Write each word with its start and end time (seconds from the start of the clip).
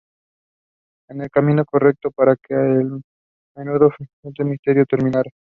Era 1.09 1.25
el 1.25 1.29
camino 1.29 1.63
correcto 1.63 2.09
para 2.09 2.35
que 2.35 2.55
el 2.55 3.03
a 3.55 3.59
menudo 3.59 3.91
frustrante 3.91 4.43
misterio 4.45 4.83
terminara". 4.87 5.29